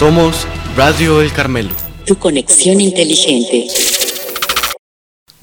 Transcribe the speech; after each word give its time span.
Somos 0.00 0.46
Radio 0.78 1.20
El 1.20 1.30
Carmelo. 1.30 1.74
Tu 2.06 2.16
conexión 2.16 2.80
inteligente. 2.80 3.66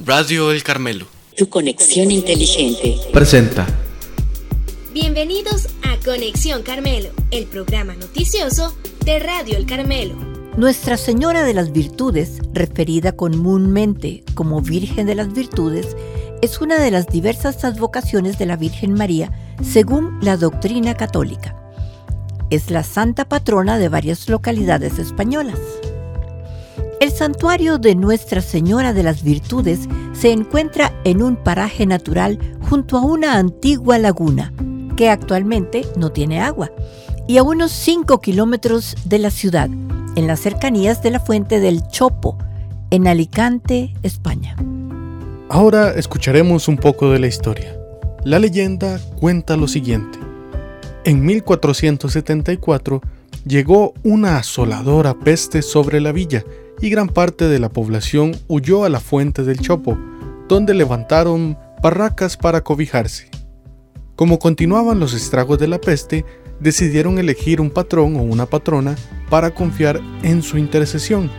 Radio 0.03 0.51
El 0.51 0.63
Carmelo. 0.63 1.05
Tu 1.37 1.47
conexión 1.47 2.09
inteligente. 2.09 2.95
Presenta. 3.13 3.67
Bienvenidos 4.95 5.67
a 5.83 6.03
Conexión 6.03 6.63
Carmelo, 6.63 7.09
el 7.29 7.45
programa 7.45 7.93
noticioso 7.93 8.75
de 9.05 9.19
Radio 9.19 9.57
El 9.57 9.67
Carmelo. 9.67 10.15
Nuestra 10.57 10.97
Señora 10.97 11.43
de 11.43 11.53
las 11.53 11.71
Virtudes, 11.71 12.39
referida 12.51 13.11
comúnmente 13.11 14.23
como 14.33 14.61
Virgen 14.61 15.05
de 15.05 15.13
las 15.13 15.31
Virtudes, 15.33 15.95
es 16.41 16.61
una 16.61 16.79
de 16.79 16.89
las 16.89 17.05
diversas 17.05 17.63
advocaciones 17.63 18.39
de 18.39 18.47
la 18.47 18.55
Virgen 18.55 18.95
María 18.95 19.31
según 19.61 20.17
la 20.23 20.35
doctrina 20.35 20.95
católica 20.95 21.56
es 22.49 22.71
la 22.71 22.83
santa 22.83 23.25
patrona 23.25 23.77
de 23.77 23.89
varias 23.89 24.29
localidades 24.29 24.99
españolas. 24.99 25.59
El 26.99 27.11
santuario 27.11 27.77
de 27.77 27.95
Nuestra 27.95 28.41
Señora 28.41 28.91
de 28.91 29.03
las 29.03 29.21
Virtudes 29.21 29.81
se 30.13 30.31
encuentra 30.31 30.93
en 31.03 31.21
un 31.21 31.35
paraje 31.35 31.85
natural 31.85 32.39
junto 32.69 32.97
a 32.97 33.01
una 33.01 33.37
antigua 33.37 33.99
laguna, 33.99 34.51
que 34.95 35.09
actualmente 35.09 35.85
no 35.95 36.11
tiene 36.11 36.41
agua, 36.41 36.71
y 37.27 37.37
a 37.37 37.43
unos 37.43 37.71
5 37.71 38.19
kilómetros 38.19 38.95
de 39.05 39.19
la 39.19 39.29
ciudad, 39.29 39.69
en 40.15 40.25
las 40.25 40.39
cercanías 40.39 41.03
de 41.03 41.11
la 41.11 41.19
fuente 41.19 41.59
del 41.59 41.87
Chopo, 41.89 42.37
en 42.89 43.07
Alicante, 43.07 43.93
España. 44.01 44.55
Ahora 45.49 45.91
escucharemos 45.91 46.67
un 46.67 46.77
poco 46.77 47.11
de 47.11 47.19
la 47.19 47.27
historia. 47.27 47.77
La 48.23 48.39
leyenda 48.39 48.99
cuenta 49.19 49.55
lo 49.55 49.67
siguiente. 49.67 50.26
En 51.07 51.23
1474 51.25 53.01
llegó 53.45 53.93
una 54.03 54.39
asoladora 54.39 55.17
peste 55.17 55.61
sobre 55.61 56.01
la 56.01 56.11
villa 56.11 56.43
y 56.81 56.89
gran 56.89 57.07
parte 57.07 57.47
de 57.47 57.59
la 57.59 57.69
población 57.69 58.35
huyó 58.49 58.83
a 58.83 58.89
la 58.89 58.99
fuente 58.99 59.45
del 59.45 59.61
Chopo, 59.61 59.97
donde 60.49 60.73
levantaron 60.73 61.57
barracas 61.81 62.35
para 62.35 62.61
cobijarse. 62.61 63.29
Como 64.17 64.37
continuaban 64.37 64.99
los 64.99 65.13
estragos 65.13 65.57
de 65.59 65.69
la 65.69 65.79
peste, 65.79 66.25
decidieron 66.59 67.19
elegir 67.19 67.61
un 67.61 67.69
patrón 67.69 68.17
o 68.17 68.23
una 68.23 68.45
patrona 68.45 68.97
para 69.29 69.51
confiar 69.51 70.01
en 70.23 70.41
su 70.41 70.57
intercesión. 70.57 71.31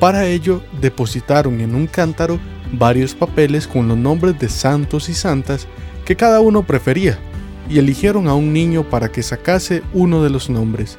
Para 0.00 0.26
ello, 0.26 0.60
depositaron 0.80 1.60
en 1.60 1.76
un 1.76 1.86
cántaro 1.86 2.40
varios 2.72 3.14
papeles 3.14 3.68
con 3.68 3.86
los 3.86 3.96
nombres 3.96 4.40
de 4.40 4.48
santos 4.48 5.08
y 5.08 5.14
santas 5.14 5.68
que 6.04 6.16
cada 6.16 6.40
uno 6.40 6.66
prefería 6.66 7.20
y 7.72 7.78
eligieron 7.78 8.28
a 8.28 8.34
un 8.34 8.52
niño 8.52 8.84
para 8.90 9.10
que 9.10 9.22
sacase 9.22 9.82
uno 9.94 10.22
de 10.22 10.28
los 10.28 10.50
nombres. 10.50 10.98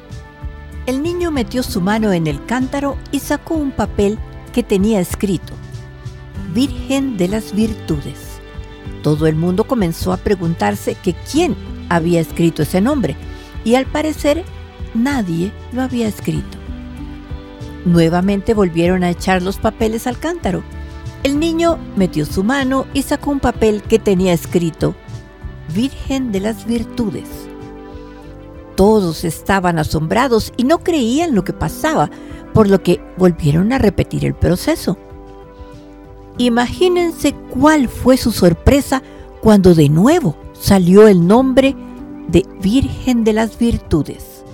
El 0.86 1.04
niño 1.04 1.30
metió 1.30 1.62
su 1.62 1.80
mano 1.80 2.12
en 2.12 2.26
el 2.26 2.44
cántaro 2.44 2.98
y 3.12 3.20
sacó 3.20 3.54
un 3.54 3.70
papel 3.70 4.18
que 4.52 4.64
tenía 4.64 4.98
escrito, 5.00 5.52
Virgen 6.52 7.16
de 7.16 7.28
las 7.28 7.54
Virtudes. 7.54 8.40
Todo 9.02 9.28
el 9.28 9.36
mundo 9.36 9.64
comenzó 9.64 10.12
a 10.12 10.16
preguntarse 10.16 10.96
que 10.96 11.14
quién 11.30 11.54
había 11.88 12.20
escrito 12.20 12.62
ese 12.62 12.80
nombre 12.80 13.16
y 13.64 13.76
al 13.76 13.86
parecer 13.86 14.44
nadie 14.94 15.52
lo 15.72 15.82
había 15.82 16.08
escrito. 16.08 16.58
Nuevamente 17.84 18.52
volvieron 18.52 19.04
a 19.04 19.10
echar 19.10 19.42
los 19.42 19.58
papeles 19.58 20.08
al 20.08 20.18
cántaro. 20.18 20.64
El 21.22 21.38
niño 21.38 21.78
metió 21.96 22.26
su 22.26 22.42
mano 22.42 22.86
y 22.94 23.02
sacó 23.02 23.30
un 23.30 23.40
papel 23.40 23.82
que 23.82 24.00
tenía 24.00 24.32
escrito 24.32 24.96
Virgen 25.74 26.30
de 26.30 26.40
las 26.40 26.64
Virtudes. 26.66 27.28
Todos 28.76 29.24
estaban 29.24 29.78
asombrados 29.78 30.52
y 30.56 30.64
no 30.64 30.78
creían 30.78 31.34
lo 31.34 31.44
que 31.44 31.52
pasaba, 31.52 32.10
por 32.52 32.68
lo 32.68 32.82
que 32.82 33.00
volvieron 33.18 33.72
a 33.72 33.78
repetir 33.78 34.24
el 34.24 34.34
proceso. 34.34 34.96
Imagínense 36.38 37.34
cuál 37.50 37.88
fue 37.88 38.16
su 38.16 38.32
sorpresa 38.32 39.02
cuando 39.40 39.74
de 39.74 39.88
nuevo 39.88 40.36
salió 40.52 41.08
el 41.08 41.26
nombre 41.26 41.76
de 42.28 42.46
Virgen 42.60 43.24
de 43.24 43.32
las 43.32 43.58
Virtudes. 43.58 44.44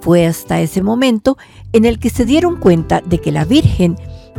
Fue 0.00 0.26
hasta 0.26 0.60
ese 0.60 0.82
momento 0.82 1.38
en 1.72 1.84
el 1.84 1.98
que 1.98 2.10
se 2.10 2.24
dieron 2.24 2.56
cuenta 2.56 3.00
de 3.00 3.20
que 3.20 3.32
la 3.32 3.44
Virgen 3.44 3.96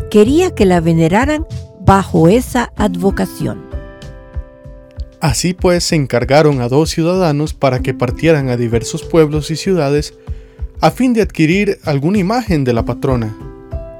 quería 0.10 0.54
que 0.54 0.66
la 0.66 0.82
veneraran 0.82 1.46
bajo 1.82 2.28
esa 2.28 2.72
advocación. 2.76 3.71
Así 5.22 5.54
pues 5.54 5.84
se 5.84 5.96
encargaron 5.96 6.62
a 6.62 6.68
dos 6.68 6.90
ciudadanos 6.90 7.54
para 7.54 7.80
que 7.80 7.94
partieran 7.94 8.50
a 8.50 8.58
diversos 8.58 9.04
pueblos 9.04 9.52
y 9.52 9.56
ciudades 9.56 10.16
a 10.82 10.90
fin 10.90 11.14
de 11.14 11.22
adquirir 11.22 11.78
alguna 11.86 12.18
imagen 12.18 12.64
de 12.64 12.74
la 12.74 12.86
patrona. 12.86 13.38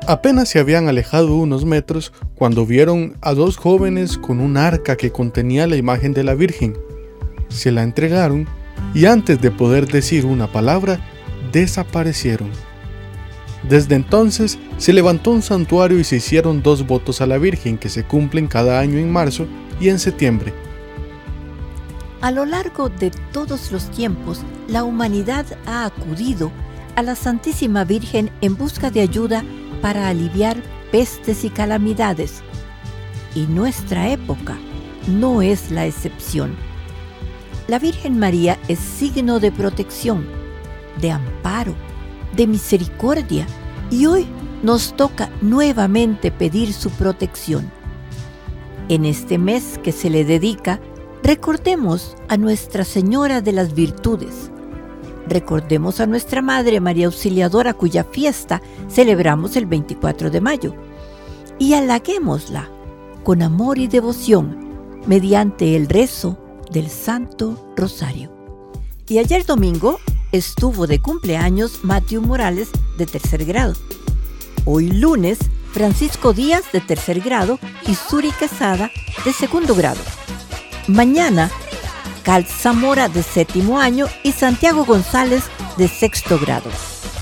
Apenas 0.08 0.50
se 0.50 0.58
habían 0.58 0.88
alejado 0.88 1.36
unos 1.36 1.64
metros 1.64 2.12
cuando 2.34 2.66
vieron 2.66 3.18
a 3.22 3.36
dos 3.36 3.58
jóvenes 3.58 4.18
con 4.18 4.40
un 4.40 4.58
arca 4.58 4.98
que 4.98 5.12
contenía 5.12 5.68
la 5.68 5.76
imagen 5.76 6.12
de 6.14 6.24
la 6.24 6.34
Virgen. 6.34 6.76
Se 7.50 7.72
la 7.72 7.84
entregaron 7.84 8.48
y 8.96 9.06
antes 9.06 9.40
de 9.40 9.52
poder 9.52 9.86
decir 9.86 10.26
una 10.26 10.52
palabra, 10.52 11.00
desaparecieron. 11.52 12.50
Desde 13.70 13.94
entonces 13.94 14.58
se 14.80 14.92
levantó 14.92 15.30
un 15.30 15.44
santuario 15.44 16.00
y 16.00 16.04
se 16.04 16.16
hicieron 16.16 16.64
dos 16.64 16.88
votos 16.88 17.22
a 17.22 17.28
la 17.28 17.38
Virgen 17.38 17.78
que 17.78 17.90
se 17.90 18.04
cumplen 18.04 18.48
cada 18.48 18.80
año 18.80 18.98
en 18.98 19.12
marzo 19.12 19.46
y 19.80 19.90
en 19.90 20.00
septiembre. 20.00 20.52
A 22.22 22.30
lo 22.30 22.46
largo 22.46 22.90
de 22.90 23.10
todos 23.32 23.72
los 23.72 23.90
tiempos, 23.90 24.42
la 24.68 24.84
humanidad 24.84 25.46
ha 25.66 25.86
acudido 25.86 26.52
a 26.96 27.02
la 27.02 27.16
Santísima 27.16 27.84
Virgen 27.84 28.30
en 28.42 28.56
busca 28.56 28.92
de 28.92 29.02
ayuda 29.02 29.44
para 29.82 30.08
aliviar 30.08 30.62
pestes 30.92 31.44
y 31.44 31.50
calamidades. 31.50 32.44
Y 33.34 33.48
nuestra 33.48 34.10
época 34.10 34.56
no 35.08 35.42
es 35.42 35.72
la 35.72 35.88
excepción. 35.88 36.56
La 37.68 37.80
Virgen 37.80 38.20
María 38.20 38.60
es 38.68 38.78
signo 38.78 39.40
de 39.40 39.52
protección, 39.52 40.28
de 41.02 41.10
amparo, 41.10 41.74
de 42.36 42.46
misericordia 42.46 43.48
y 43.90 44.06
hoy 44.06 44.28
nos 44.62 44.96
toca 44.96 45.32
nuevamente 45.42 46.32
pedir 46.32 46.72
su 46.72 46.92
protección. 46.92 47.72
En 48.90 49.06
este 49.06 49.40
mes 49.40 49.80
que 49.82 49.92
se 49.92 50.12
le 50.12 50.24
dedica 50.24 50.80
Recordemos 51.24 52.16
a 52.30 52.38
Nuestra 52.38 52.84
Señora 52.84 53.42
de 53.42 53.52
las 53.52 53.76
Virtudes. 53.76 54.50
Recordemos 55.28 56.00
a 56.00 56.08
nuestra 56.08 56.42
Madre 56.42 56.80
María 56.80 57.06
Auxiliadora 57.06 57.76
cuya 57.76 58.04
fiesta 58.04 58.60
celebramos 58.90 59.56
el 59.56 59.68
24 59.68 60.32
de 60.32 60.42
mayo. 60.42 60.76
Y 61.60 61.76
halaguémosla 61.76 62.70
con 63.24 63.44
amor 63.44 63.78
y 63.78 63.88
devoción 63.88 64.58
mediante 65.06 65.76
el 65.76 65.88
rezo 65.88 66.40
del 66.72 66.90
Santo 66.90 67.72
Rosario. 67.78 68.32
Y 69.08 69.20
ayer 69.20 69.46
domingo 69.46 70.00
estuvo 70.32 70.88
de 70.88 71.00
cumpleaños 71.00 71.84
Matthew 71.84 72.24
Morales 72.24 72.70
de 72.98 73.06
tercer 73.06 73.46
grado. 73.46 73.76
Hoy 74.66 74.90
lunes 74.90 75.38
Francisco 75.72 76.34
Díaz 76.34 76.64
de 76.74 76.82
tercer 76.82 77.22
grado 77.22 77.60
y 77.88 77.94
Suri 77.94 78.32
Quesada 78.32 78.90
de 79.24 79.34
segundo 79.34 79.76
grado. 79.76 80.02
Mañana, 80.88 81.50
Cal 82.24 82.46
Zamora 82.46 83.08
de 83.08 83.24
séptimo 83.24 83.80
año 83.80 84.08
y 84.24 84.32
Santiago 84.32 84.86
González 84.86 85.44
de 85.78 85.88
sexto 85.88 86.40
grado. 86.40 86.70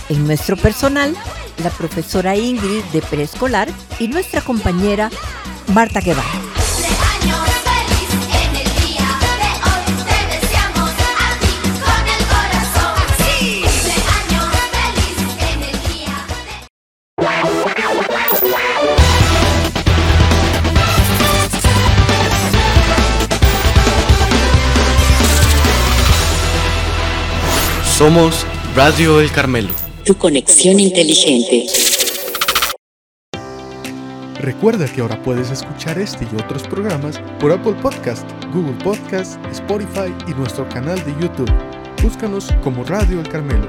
En 0.09 0.25
nuestro 0.25 0.57
personal, 0.57 1.15
la 1.63 1.69
profesora 1.69 2.35
Ingrid 2.35 2.83
de 2.93 3.01
preescolar 3.01 3.69
y 3.99 4.07
nuestra 4.07 4.41
compañera 4.41 5.09
Marta 5.73 5.99
Guevara. 5.99 6.48
Somos 27.99 28.45
Radio 28.77 29.19
El 29.19 29.29
Carmelo. 29.29 29.73
Tu 30.05 30.15
conexión 30.15 30.79
inteligente. 30.79 31.65
Recuerda 34.39 34.89
que 34.89 35.01
ahora 35.01 35.21
puedes 35.21 35.51
escuchar 35.51 35.99
este 35.99 36.23
y 36.23 36.41
otros 36.41 36.63
programas 36.63 37.19
por 37.41 37.51
Apple 37.51 37.75
Podcast, 37.81 38.25
Google 38.53 38.81
Podcast, 38.81 39.37
Spotify 39.47 40.15
y 40.29 40.33
nuestro 40.33 40.69
canal 40.69 40.97
de 41.03 41.11
YouTube. 41.19 41.51
Búscanos 42.01 42.47
como 42.63 42.85
Radio 42.85 43.19
El 43.19 43.27
Carmelo. 43.27 43.67